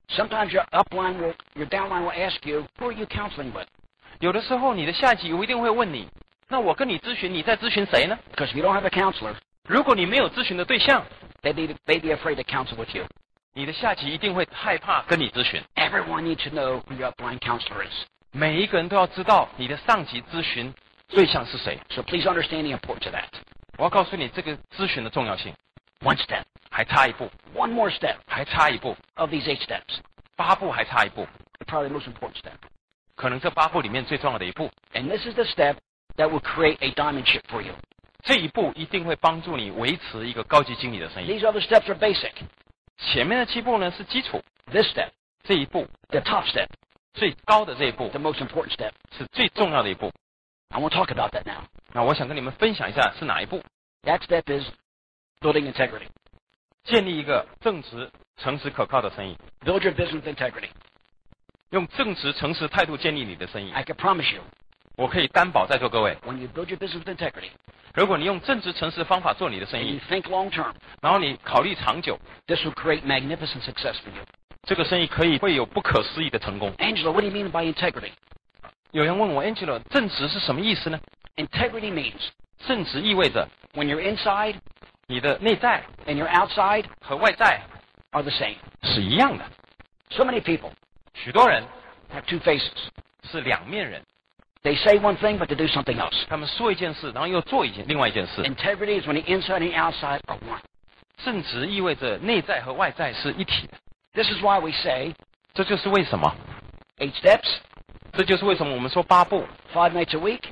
[0.09, 3.67] Sometimes your upline will, your downline will ask you, who are you counseling with?
[4.19, 6.07] 有的时候你的下级一定会问你，
[6.49, 8.19] 那我跟你咨询，你在咨询谁呢？
[8.33, 9.35] Because if you don't have a counselor,
[9.67, 11.05] 如果你没有咨询的对象，
[11.41, 13.05] they'd be, they'd be afraid to counsel with you.
[13.53, 15.61] 你的下级一定会害怕跟你咨询。
[15.75, 18.05] Everyone needs to know who your upline counselor is.
[18.31, 20.73] 每一个人都要知道你的上级咨询
[21.09, 21.79] 对象是谁。
[21.89, 23.29] So please understand the importance of that.
[23.77, 25.53] 我要告诉你这个咨询的重要性，
[26.01, 29.99] One step, 还差一步， one more step 还差一步， of these eight steps.
[30.35, 31.27] 八步还差一步，
[31.65, 32.57] Probably the most important step.
[33.15, 34.69] 可能这八步里面最重要的一步。
[34.93, 35.77] And this is the step
[36.17, 37.73] that will create a diamond ship for you.
[38.23, 41.31] 这一步一定会帮助你维持一个高级经理的生意。
[41.31, 42.33] These other steps are basic.
[42.97, 44.41] 前面的七步呢是基础，
[44.71, 45.09] This step,
[45.43, 46.67] 这一步 the top step,
[47.13, 48.91] 最高的这一步 the most important step.
[49.17, 50.11] 是最重要的一步。
[50.72, 51.64] I want to talk about that now.
[51.92, 53.60] 那我想跟你们分享一下是哪一步。
[54.04, 54.64] That step is
[55.40, 56.06] building integrity.
[56.84, 59.36] 建立一个正直、诚实、可靠的生意。
[59.64, 60.70] Build your business with integrity.
[61.70, 63.72] 用正直、诚实态度建立你的生意。
[63.72, 64.42] I can promise you.
[64.96, 67.50] 我可以担保在座各位，When you build your business integrity,
[67.94, 74.22] 如果你用正直、诚实的方法做你的生 and 意 long term, 然后你考虑长久，this will create magnificent success for you.
[74.62, 76.72] 这个生意可以会有不可思议的成功。
[76.74, 78.12] Angelo, what do you mean by integrity?
[78.91, 80.99] 有人问我，Angela，正直是什么意思呢？
[81.35, 82.29] Integrity means
[82.67, 84.55] 正直意味着 when you're inside
[85.07, 87.61] 你的内在 and you're outside 和外在
[88.11, 88.55] are the same.
[88.83, 89.45] 是一样的。
[90.11, 90.71] So many people
[91.13, 91.63] 许多人
[92.13, 92.71] have two faces.
[93.29, 94.03] 是两面人，
[94.63, 96.25] They say one thing, but they do something else.
[96.27, 98.43] 他们说一件事，然后又做一件另外一件事。
[98.43, 100.61] Integrity is when the inside and the outside are one.
[101.17, 103.77] 正直意味着内在和外在是一体的。
[104.13, 105.13] This is why we say
[105.53, 106.35] 这就是为什么，
[106.99, 107.47] eight steps,
[108.12, 109.44] 这就是为什么我们说八步。
[109.72, 110.42] Five nights a week，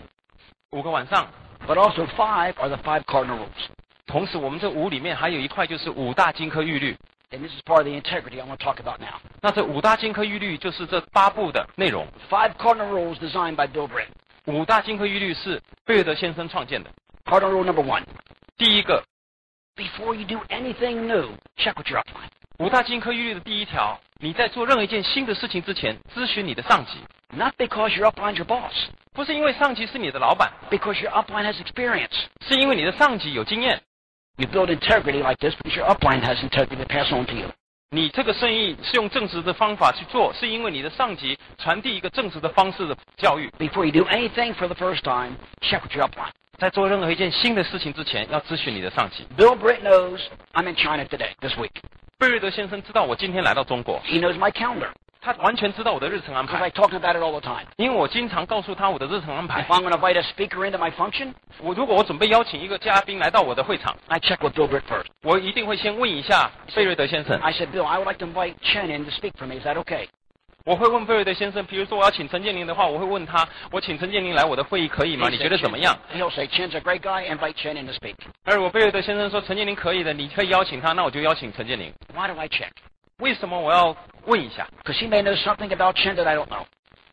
[0.70, 1.28] 五个晚上。
[1.66, 3.68] But also five are the five cardinal rules.
[4.06, 6.96] 同时，我们这五里面还有一块就是五大金科玉律。
[7.30, 9.20] And this is part of the integrity I want to talk about now.
[9.42, 12.06] 那这五大金科玉律就是这八步的内容。
[12.30, 14.08] Five cardinal rules designed by Bill Britt.
[14.46, 16.90] 五大金科玉律是贝尔德先生创建的。
[17.26, 18.04] Cardinal rule number one.
[18.56, 19.04] 第一个。
[19.76, 22.18] Before you do anything new, check what you're up to.
[22.59, 26.99] 五大金科玉律的第一条，你在做任何一件新的事情之前，咨询你的上级，
[27.35, 28.73] Not because your upline's your boss,
[29.13, 32.13] 不是因为上级是你的老板， because your upline has experience.
[32.47, 33.81] 是因为你的上级有经验。
[34.37, 37.51] You build integrity like this because your upline has integrity to pass on to you.
[37.91, 43.51] 你这个生意是用正直的方法去做，是因为你的上级传递一个正直的方式的教育。
[43.59, 46.31] Before you do anything for the first time, check with your upline.
[46.57, 49.27] 在做任何一件新的事情之前，要咨询你的上级。
[49.37, 50.21] Bill Britt knows
[50.53, 51.73] I'm in China today, this week.
[52.17, 54.89] 贝瑞德先生知道我今天来到中国， He knows my calendar
[55.21, 57.65] 他完全知道我的日程安 because I 排， talk about it all the time.
[57.77, 64.67] 因为我经常告诉他我的日程安排 If。I'm going to invite a speaker into my function, 我如果我准备邀请一个嘉宾来到我的会场， I check with Bill
[64.67, 65.05] Britt first.
[65.21, 69.59] 我一定会先问一下贝瑞德先生， I said, Bill, I would like to invite Chen in to speak for me.
[69.59, 70.07] Is that okay?
[70.67, 75.27] 我会问贝瑞德先生，比如说我要请陈建宁的话，我会问他，我请陈建宁来我的会议可以吗？
[75.27, 75.99] He 你 said, 觉得怎么样？
[76.13, 77.27] "Chen-" He'll say, Chen's a great guy.
[77.29, 78.15] Invite Chen in to speak.
[78.45, 81.91] 而如果贝瑞德先生说陈建宁可以的，你可以邀请他，那我就邀请陈建宁。
[82.15, 82.69] Why do I check?
[83.17, 83.93] 为什么我要
[84.25, 84.65] 问一下？
[84.81, 86.63] Because he may know something about Chen that I don't know.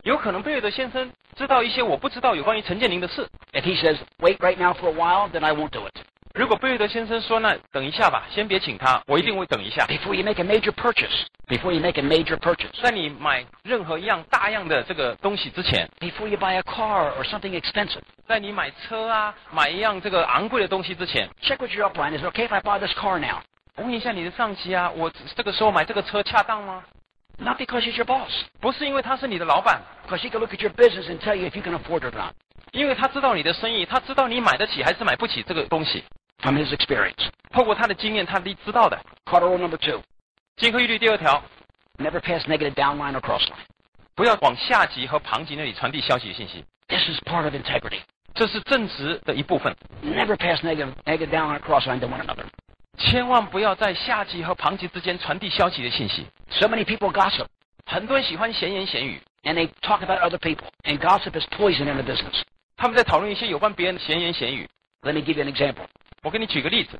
[0.04, 3.28] 有可能贝瑞德先生知道一些我不知道有关于陈建宁的事。
[3.52, 5.94] If he says, wait right now for a while, then I won't do it.
[6.35, 9.85] 如果贝瑞德先生说那等一下吧，先别请他，我一定会等一下。
[9.85, 16.61] Before you make a major purchase, before you make a major purchase, 在你买任何一样大样的这个东西之前，before you buy a
[16.63, 22.11] car or something expensive, 在你买车啊，买一样这个昂贵的东西之前，check with your upline.
[22.17, 23.39] Is it okay if I buy this car now?
[23.77, 26.83] 问一下你的上级啊，我这个时候买这个车恰当吗
[27.37, 28.29] ？Not because he's your boss.
[28.59, 32.13] 不是因为他是你的老板，Because he can look at your business and tell you if you can afford it
[32.13, 32.33] or not
[32.73, 36.03] 因为他知道你的生意，他知道你买得起还是买不起这个东西。
[36.44, 37.28] from his experience.
[37.52, 38.98] 透过他的经验，他知知道的。
[39.24, 40.02] Cardinal rule number two,
[40.56, 41.42] 金科玉律第二条，
[41.98, 43.64] never pass negative downline or cross line.
[44.14, 48.00] 不要往下级和旁级那里传递消息信息， This is part of integrity.
[48.34, 49.76] 这是正直的一部分。
[50.04, 52.44] Never pass negative, negative downline or cross line to one another.
[52.98, 56.26] 千万不要在下级和旁级之间传递消息的信息。
[56.50, 57.46] So many people gossip
[57.86, 60.66] 很多人喜欢闲言闲语， and they talk about other people.
[60.84, 62.42] And gossip is poison in the business.
[62.76, 64.66] 他们在讨论一些有关别人的闲言闲语。
[65.02, 65.86] Let me give you an example.
[66.24, 66.98] 我给你举个例子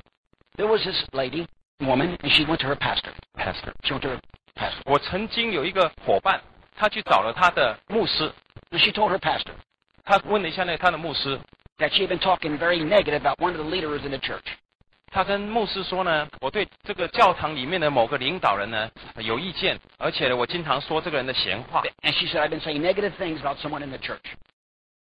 [0.57, 1.47] There was this lady,
[1.79, 3.13] woman, and she went to her pastor.
[3.35, 3.73] ，Pastor。
[3.85, 4.21] She went to her
[4.55, 4.81] pastor.
[4.85, 6.41] 我曾经有一个伙伴，
[6.77, 8.33] 他去找了他的牧师，
[8.71, 9.53] And she told her pastor
[10.05, 11.39] 他问了一下那他的牧师，
[11.79, 14.45] that she had been talking very negative about one of the leaders in the church.
[15.13, 21.83] 他跟牧师说呢，我对这个教堂里面的某个领导人呢有意见，而且呢，我经常说这个人的闲话。
[22.03, 24.23] And she said, I've been saying negative things about someone in the church.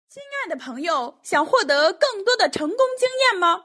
[0.09, 3.65] 亲爱的朋友，想获得更多的成功经验吗？